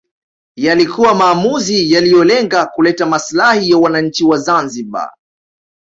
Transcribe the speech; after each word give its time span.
Yalikuwa 0.55 1.15
maamuzi 1.15 1.91
yaliyolenga 1.91 2.65
kuleta 2.65 3.05
maslahi 3.05 3.69
ya 3.69 3.77
wananchi 3.77 4.23
wa 4.23 4.37
Zanzibar 4.37 5.11